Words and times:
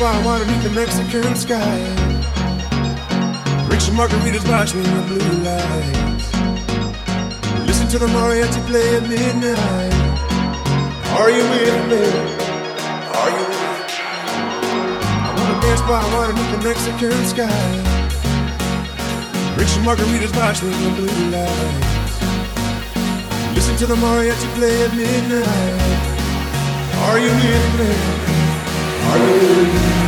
why 0.00 0.12
I 0.12 0.24
wanna 0.26 0.44
meet 0.44 0.62
the 0.62 0.70
Mexican 0.70 1.34
sky. 1.36 1.78
Drink 3.66 3.80
some 3.80 3.96
margaritas, 3.96 4.44
watch 4.50 4.74
me 4.74 4.84
in 4.84 4.92
the 4.96 5.02
blue 5.08 5.32
lights. 5.46 6.26
Listen 7.66 7.88
to 7.88 7.98
the 7.98 8.06
mariachi 8.06 8.60
play 8.66 8.96
at 8.96 9.02
midnight. 9.08 9.94
Are 11.18 11.30
you 11.30 11.44
with 11.52 11.82
me? 11.92 12.04
Are 13.20 13.30
you 13.36 13.44
with 13.48 13.62
me? 13.62 13.76
I 15.24 15.30
wanna 15.36 15.60
dance 15.64 15.82
by 15.82 16.02
water 16.14 16.32
beneath 16.32 16.52
the 16.56 16.62
Mexican 16.68 17.18
sky. 17.32 17.66
Drink 19.54 19.70
some 19.70 19.84
margaritas, 19.84 20.32
watch 20.36 20.62
me 20.62 20.72
in 20.74 20.82
the 20.84 20.90
blue 20.98 21.20
lights. 21.34 22.14
Listen 23.54 23.76
to 23.76 23.86
the 23.86 23.96
mariachi 23.96 24.48
play 24.56 24.76
at 24.84 24.92
midnight. 24.94 26.16
Are 27.06 27.18
you 27.18 27.30
with 27.30 27.80
me? 27.80 28.15
Hallelujah. 29.06 30.05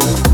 We'll 0.00 0.29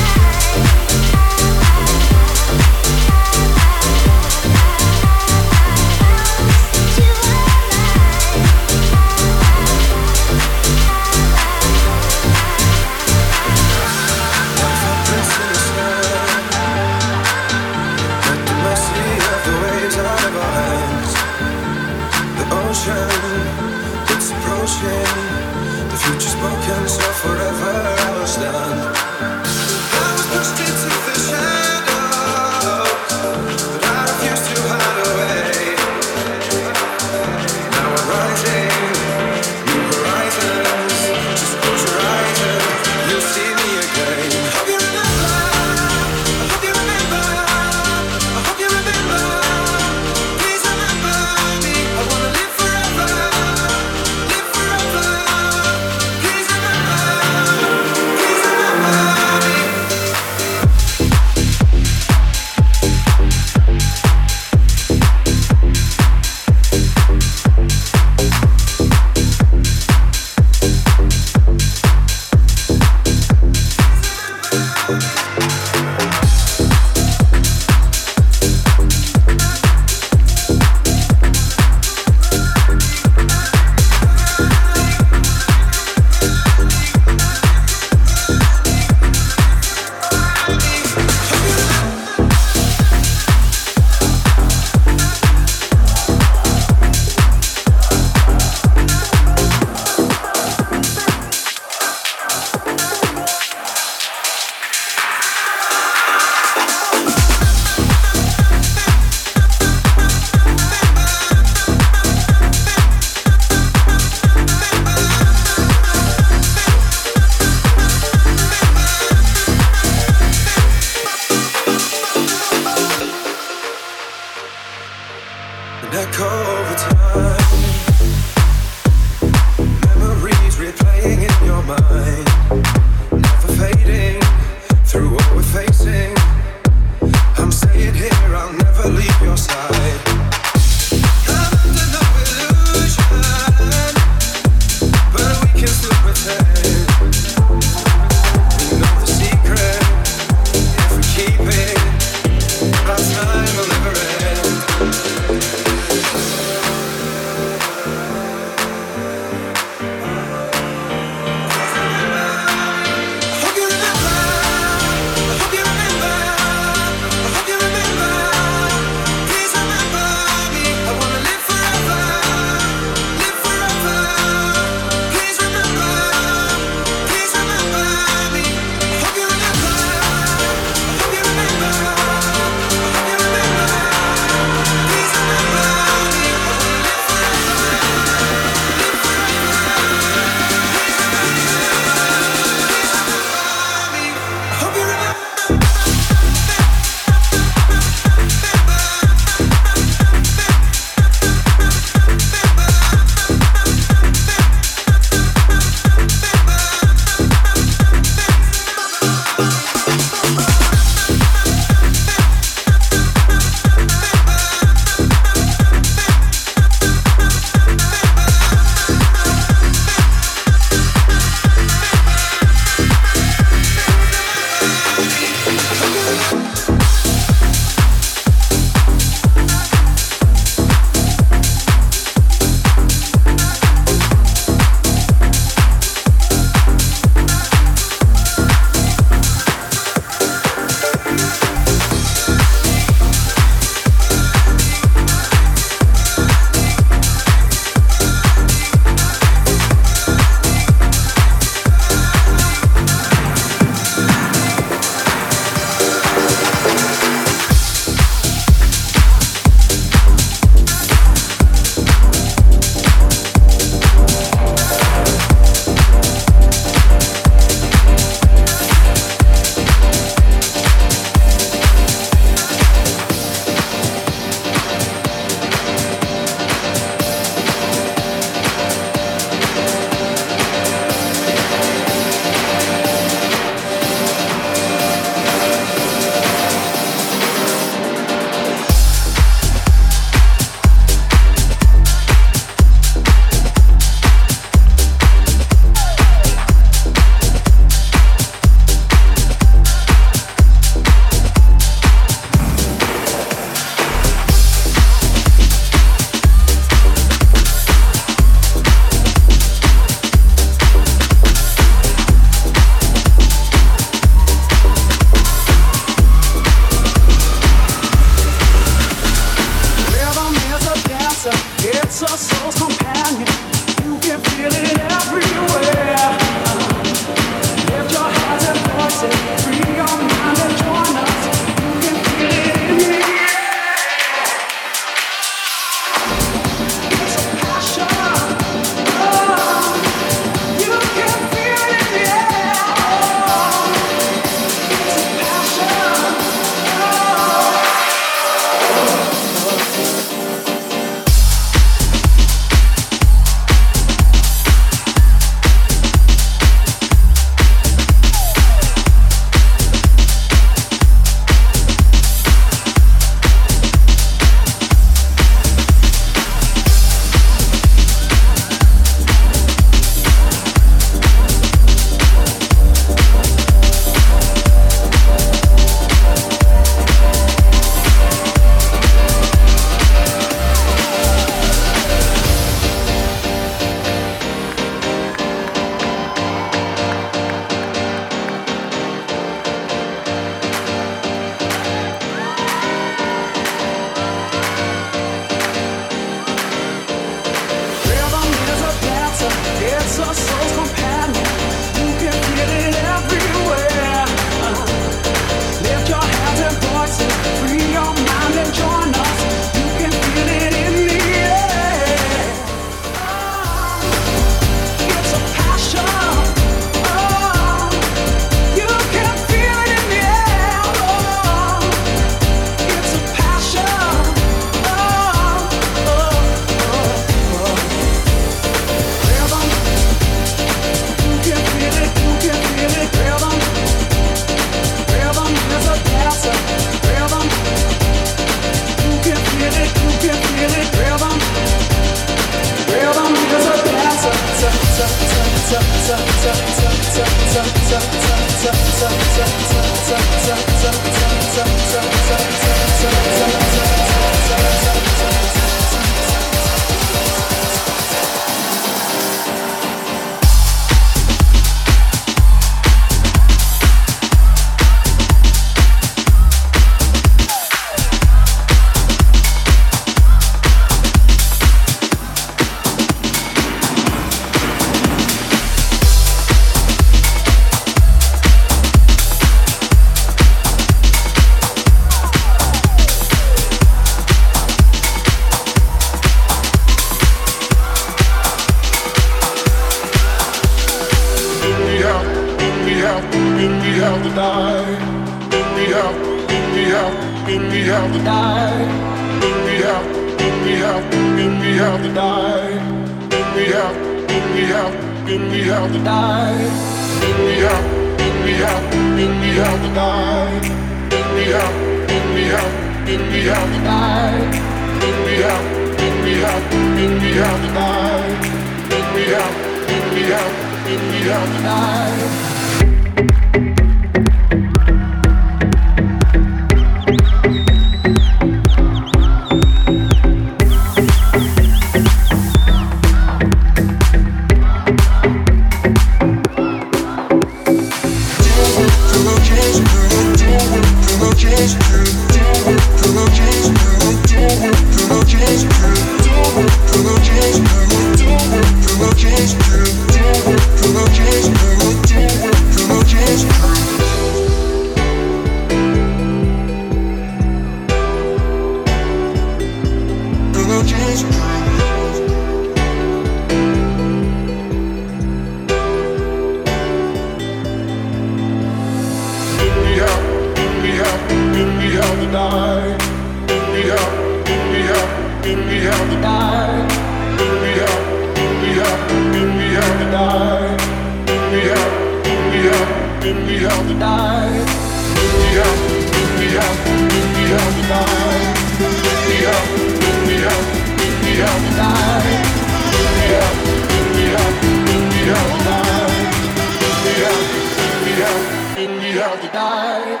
if 599.91 600.00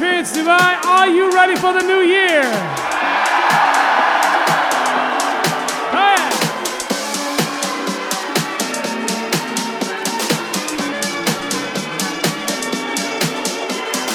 Experience 0.00 0.32
Dubai. 0.32 0.80
Are 0.86 1.08
you 1.08 1.30
ready 1.30 1.56
for 1.56 1.74
the 1.74 1.82
new 1.82 2.00
year? 2.00 2.40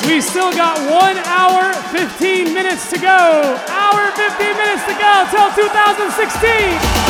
We 0.07 0.22
still 0.22 0.52
got 0.53 0.80
one 0.90 1.18
hour, 1.18 1.72
15 1.94 2.52
minutes 2.52 2.90
to 2.90 2.98
go. 2.98 3.62
Hour, 3.70 4.10
15 4.18 4.57
minutes 4.57 4.86
to 4.90 4.94
go 4.98 5.28
till 5.30 5.53
2016. 5.53 7.05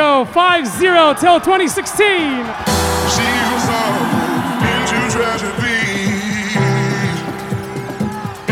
Go. 0.00 0.24
5-0 0.24 1.20
till 1.20 1.38
2016. 1.40 2.08
She 3.10 3.26
was 3.52 3.66
all 3.68 4.00
into 4.64 4.98
tragedy, 5.12 5.76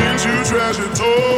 into 0.04 0.44
tragedy. 0.44 1.28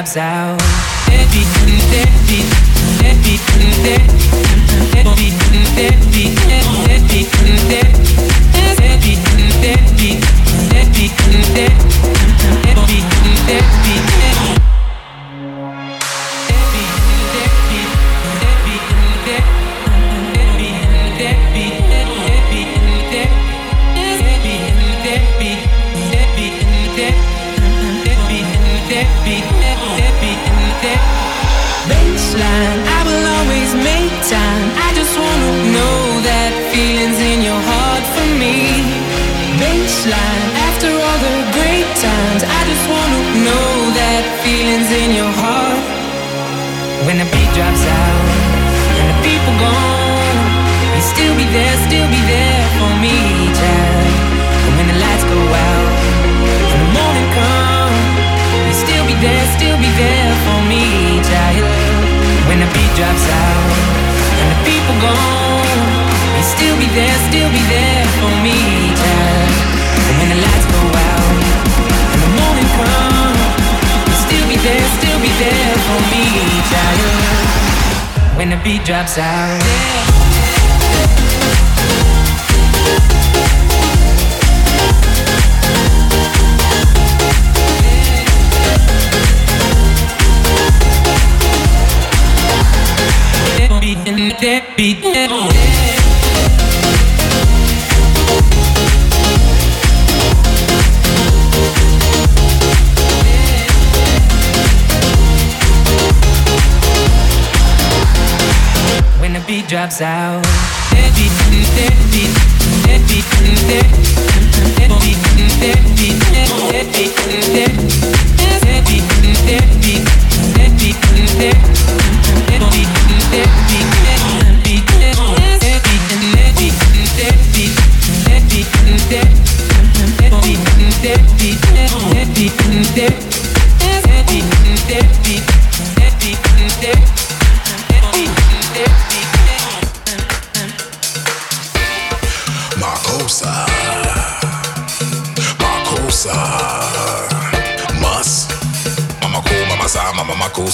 Drops 0.00 0.16
out. 0.16 0.60
In 44.90 45.14
your 45.14 45.30
heart. 45.30 45.78
When 47.06 47.22
the 47.22 47.26
beat 47.30 47.50
drops 47.54 47.82
out 47.86 48.26
and 48.98 49.06
the 49.06 49.18
people 49.22 49.54
gone, 49.62 50.38
you 50.98 51.02
still 51.02 51.34
be 51.38 51.46
there, 51.54 51.74
still 51.86 52.08
be 52.10 52.18
there 52.26 52.62
for 52.74 52.90
me, 52.98 53.14
child. 53.54 54.10
And 54.66 54.72
when 54.74 54.86
the 54.90 54.98
lights 54.98 55.22
go 55.30 55.38
out 55.38 55.94
and 56.74 56.78
the 56.82 56.90
morning 56.90 57.28
comes, 57.38 58.02
you 58.66 58.74
still 58.74 59.04
be 59.06 59.14
there, 59.22 59.44
still 59.54 59.78
be 59.78 59.90
there 59.94 60.32
for 60.42 60.58
me, 60.66 61.22
child. 61.22 61.70
When 62.50 62.58
the 62.58 62.68
beat 62.74 62.92
drops 62.98 63.24
out 63.30 63.70
and 64.42 64.48
the 64.50 64.58
people 64.66 64.96
gone, 64.98 65.82
you 66.34 66.42
still 66.42 66.76
be 66.82 66.90
there, 66.98 67.16
still 67.30 67.50
be 67.54 67.62
there 67.70 68.04
for 68.18 68.32
me, 68.42 68.58
child. 68.98 69.54
And 70.02 70.14
when 70.18 70.28
the 70.34 70.40
lights 70.42 70.66
go 70.66 70.82
out 70.82 71.30
and 72.10 72.20
the 72.26 72.30
morning 72.42 72.70
comes, 72.74 73.09
there, 74.62 74.88
still 74.98 75.20
be 75.20 75.32
there 75.38 75.76
for 75.86 76.00
me, 76.12 76.24
child. 76.70 78.36
When 78.36 78.50
the 78.50 78.60
beat 78.62 78.84
drops 78.84 79.18
out. 79.18 79.60
Beat 93.80 94.06
in 94.06 94.28
that 94.40 94.74
beat. 94.76 95.02
When 95.02 95.99
drops 109.90 110.00
out. 110.02 110.50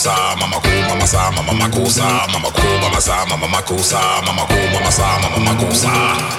Mama 0.06 0.46
makosa, 0.46 0.46
mama 0.46 0.60
cool, 0.62 0.82
mama 0.88 1.06
sa, 1.06 1.30
mama 1.30 1.52
mama 2.30 2.50
cool, 2.54 2.78
mama 2.80 3.00
sa, 3.00 3.26
mama 3.26 3.46
makosa, 3.48 3.98
mama 4.26 4.46
cool, 4.46 4.68
mama 4.72 4.90
sa, 4.90 5.18
mama 5.18 5.38
makosa, 5.42 5.90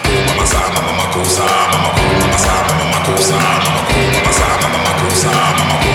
cool, 0.08 0.24
mama 0.28 0.46
sa, 0.48 0.60
mama 0.72 0.92
mama 0.96 1.90
cool, 1.92 2.16
mama 2.22 2.38
sa, 2.38 2.54
mama 2.68 2.86
makosa, 2.96 3.36
mama 3.36 3.82
cool, 3.92 4.08
mama 4.16 4.32
sa, 4.32 4.48
mama 4.62 4.78
mama 4.78 4.92
cool, 5.00 5.16
mama 5.60 5.76
sa, 5.76 5.87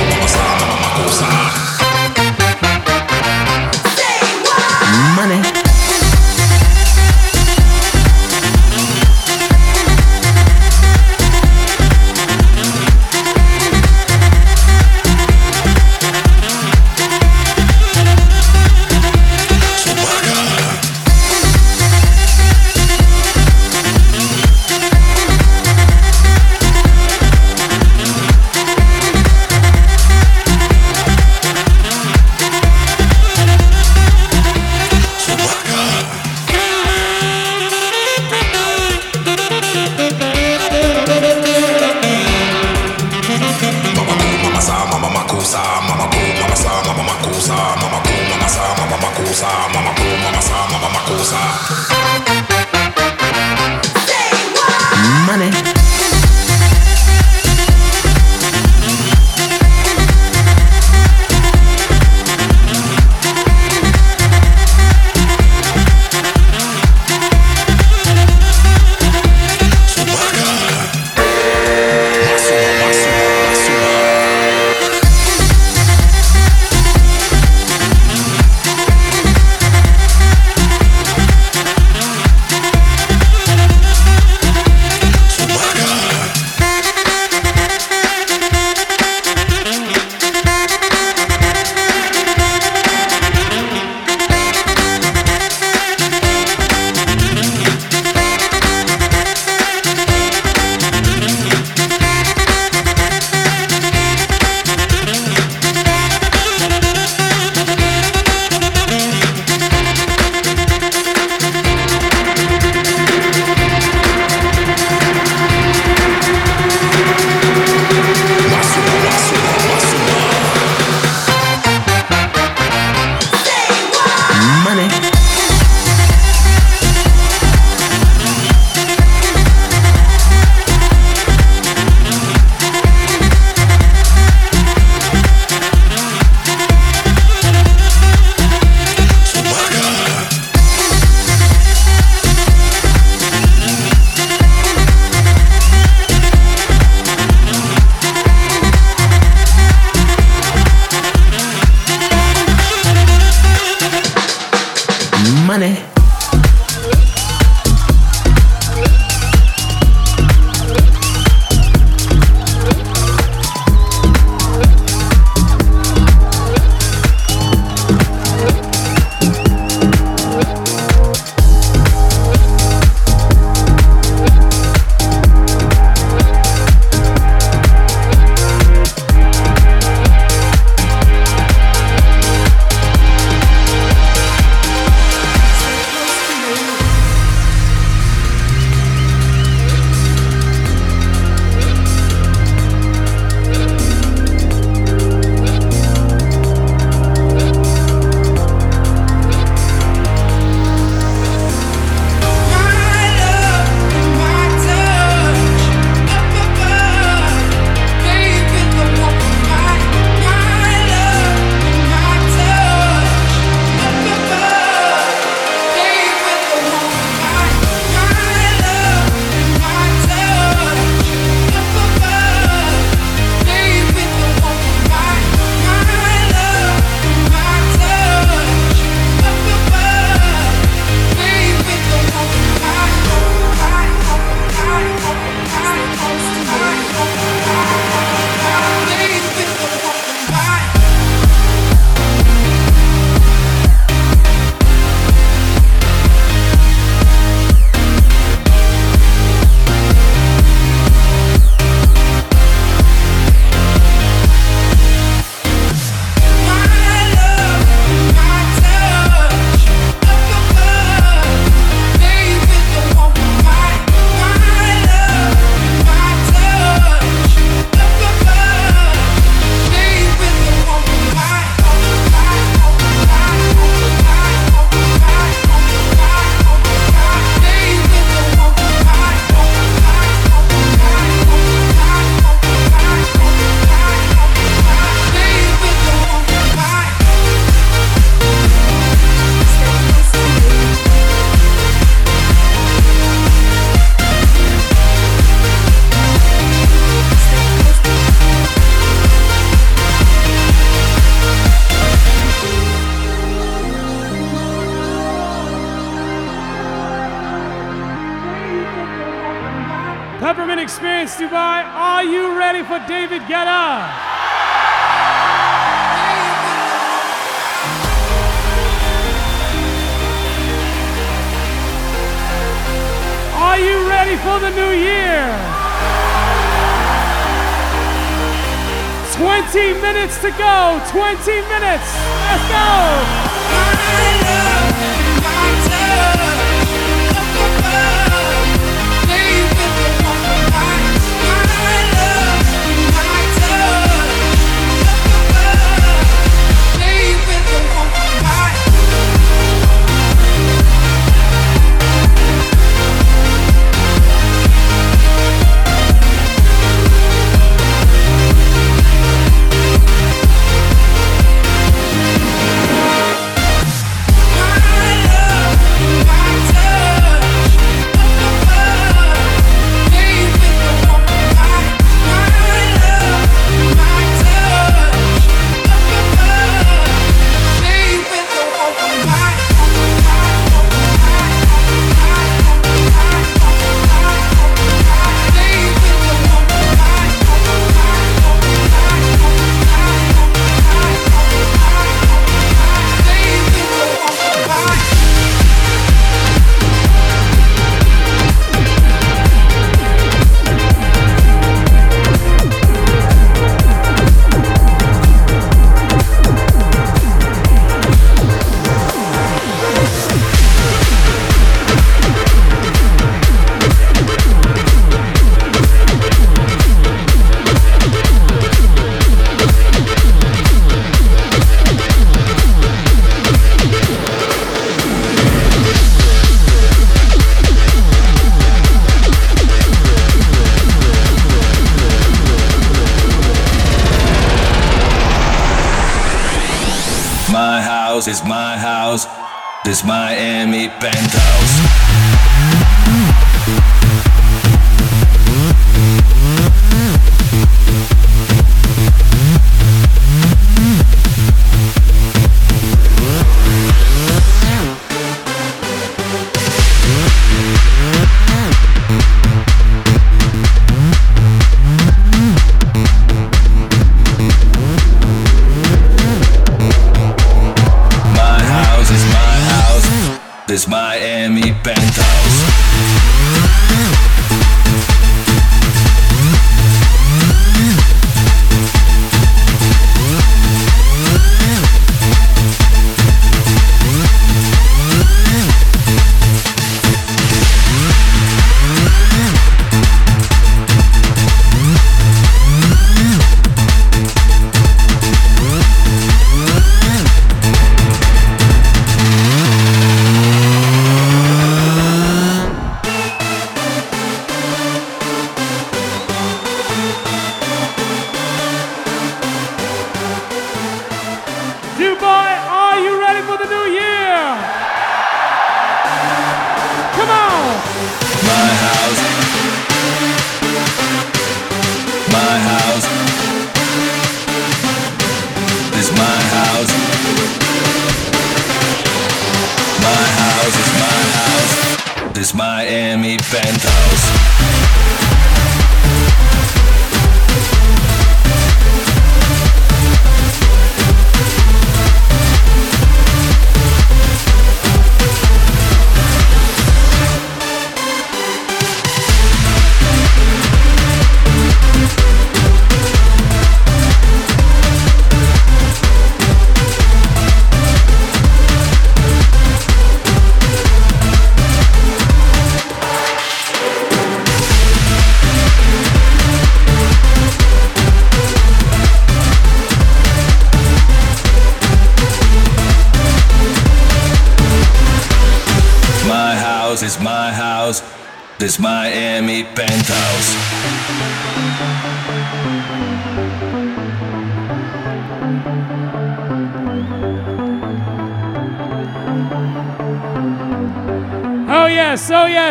This 532.22 532.34
Miami 532.34 533.16
penthouse. 533.18 535.11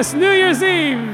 Yes, 0.02 0.14
New 0.16 0.32
Year's 0.32 0.64
Eve! 0.64 1.11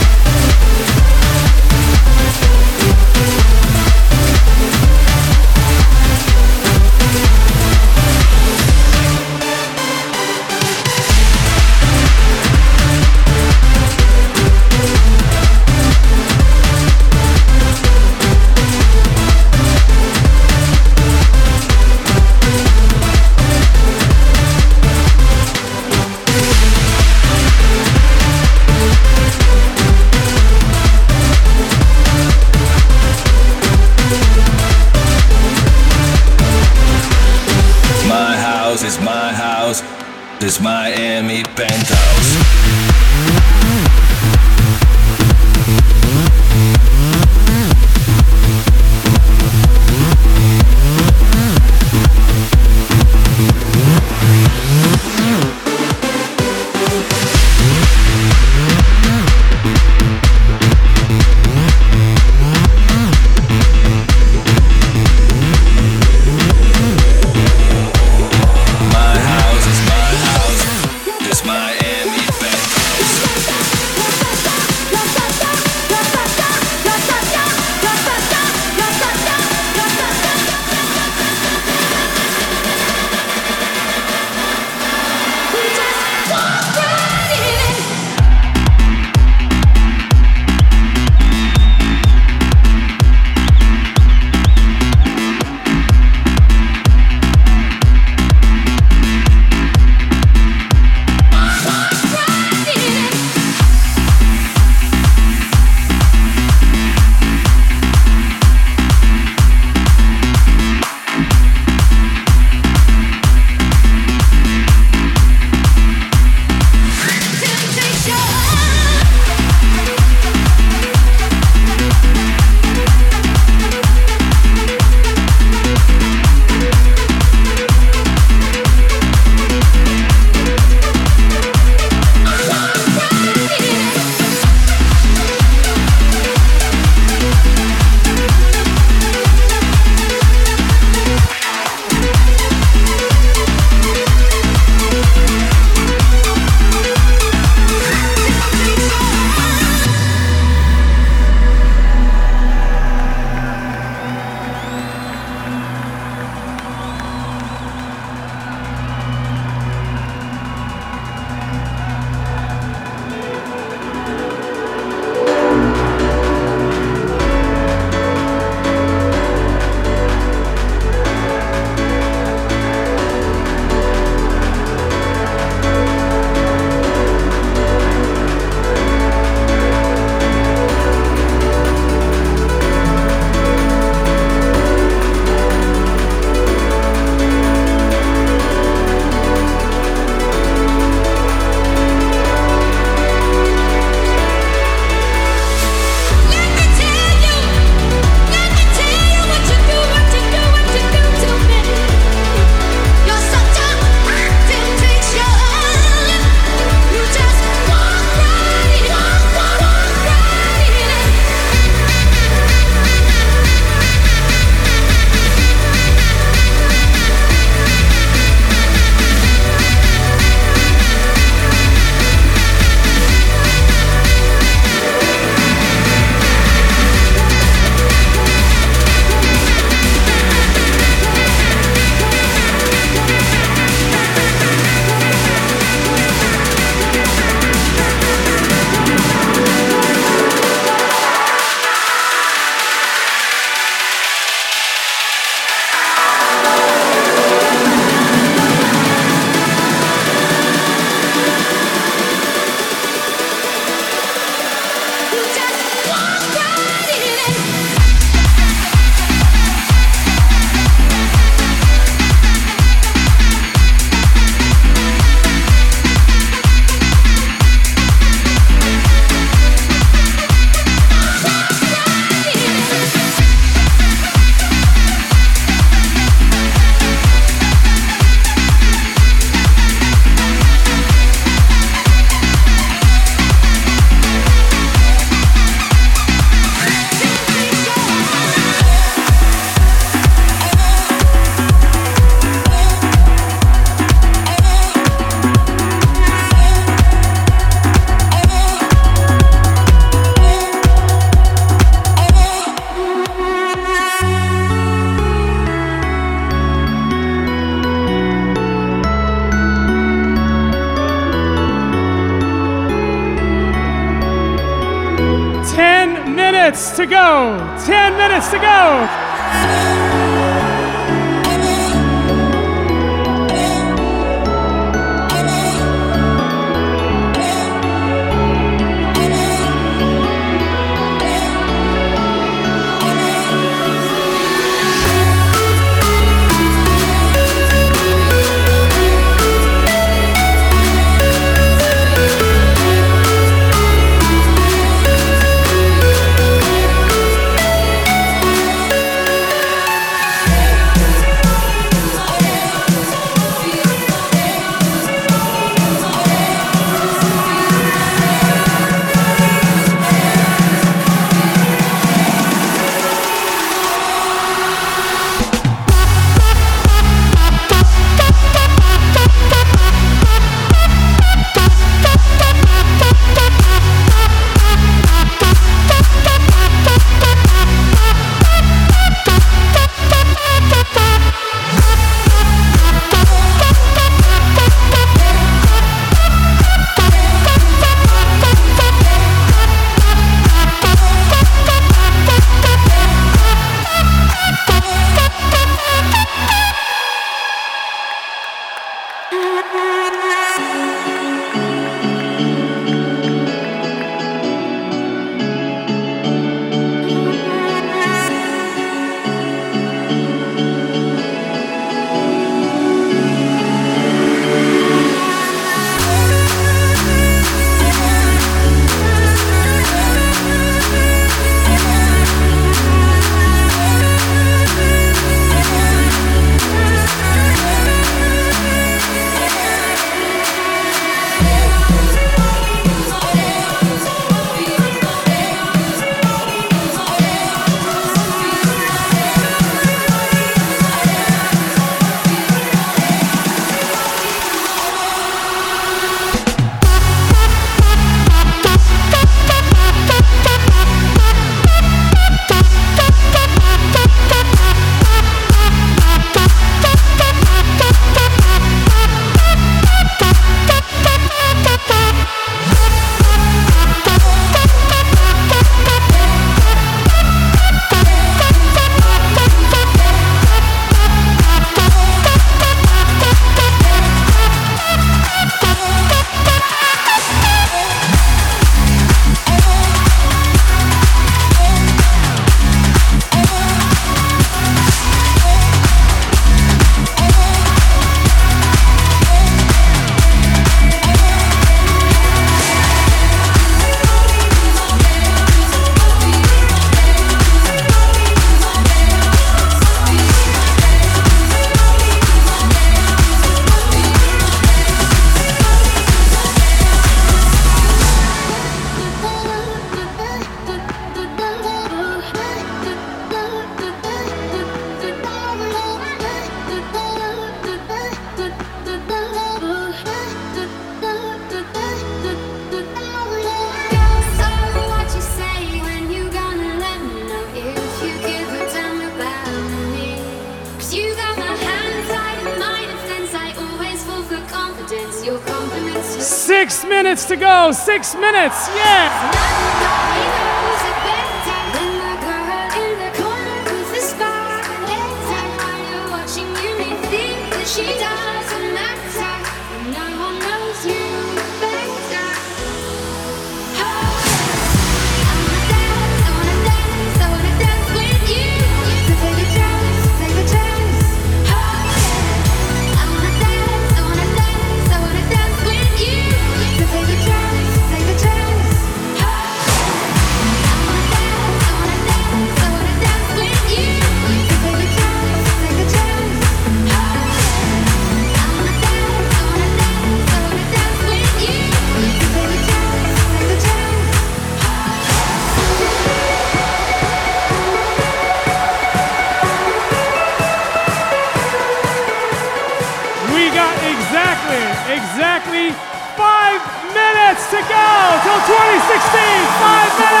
Go 597.71 597.99
till 598.03 598.19
2016. 598.27 598.99
Five 599.39 599.79
minutes. 599.79 600.00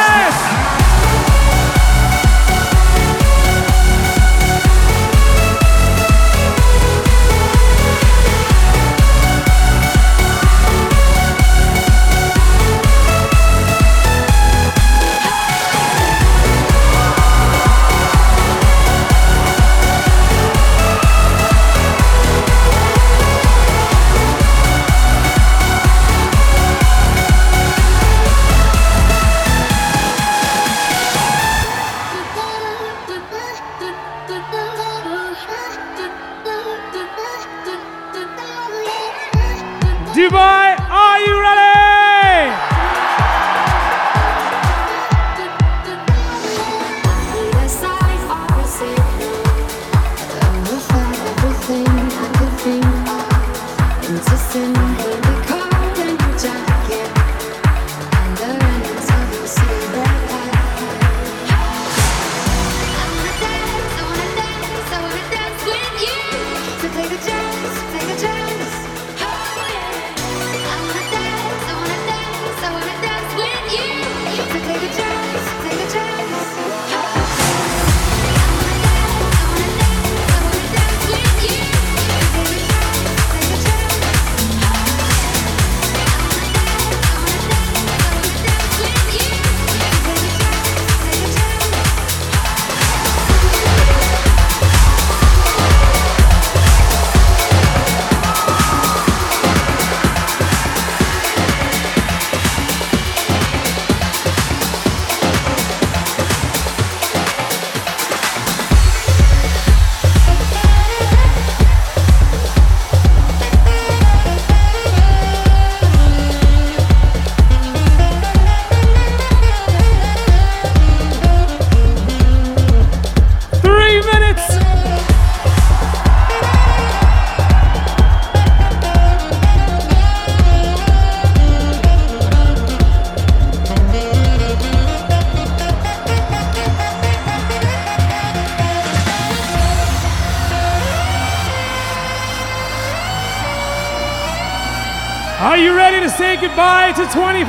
to 146.95 147.07
2015. 147.07 147.47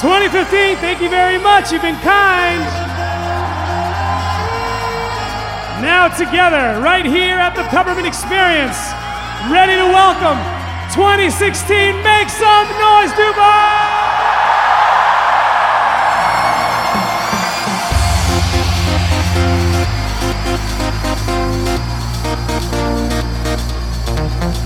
2015, 0.00 0.76
thank 0.84 1.00
you 1.00 1.08
very 1.08 1.38
much. 1.38 1.72
You've 1.72 1.80
been 1.80 1.98
kind. 2.00 2.60
Now, 5.80 6.08
together, 6.08 6.78
right 6.80 7.06
here 7.06 7.38
at 7.38 7.56
the 7.56 7.64
Peppermint 7.64 8.06
Experience, 8.06 8.76
ready 9.50 9.76
to 9.80 9.88
welcome 9.88 10.36
2016. 10.92 12.02
Make 12.02 12.28
some 12.28 12.68
noise, 12.78 13.12
Dubai! 13.16 13.73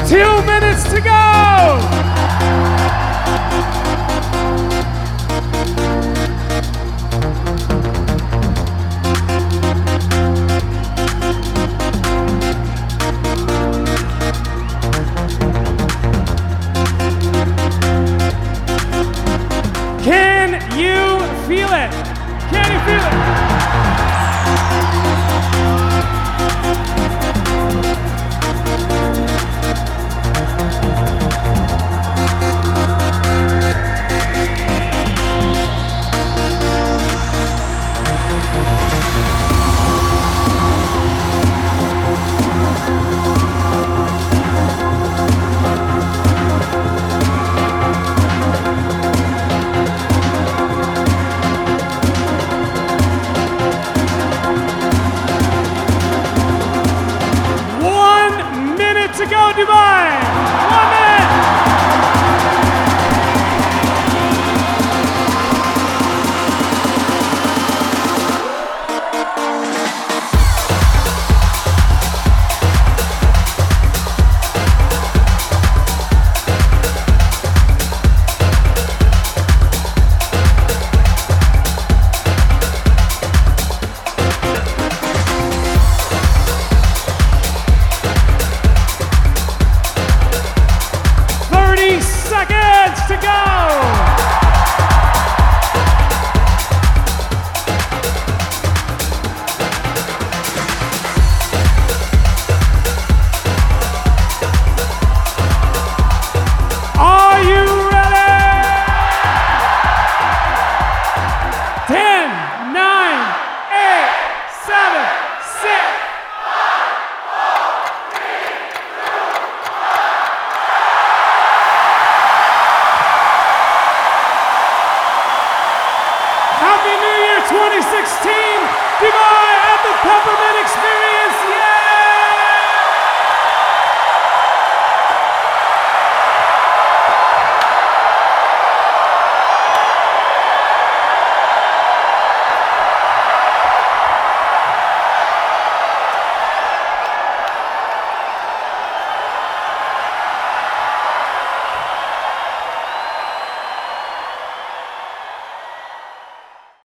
Two 0.09 0.43
minutes 0.47 0.85
to 0.85 1.03
go. 1.03 1.98